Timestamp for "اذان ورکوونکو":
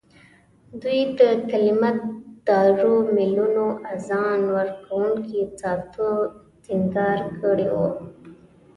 3.93-5.39